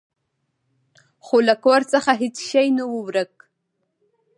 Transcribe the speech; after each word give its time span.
خو 1.25 1.37
له 1.47 1.55
کور 1.65 1.81
څخه 1.93 2.11
هیڅ 2.21 2.35
شی 2.49 2.67
نه 2.77 2.83
و 2.91 2.97
ورک. 3.05 3.33